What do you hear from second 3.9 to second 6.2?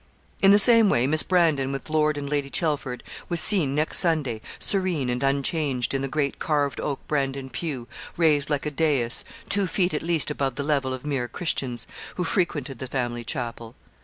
Sunday, serene and unchanged, in the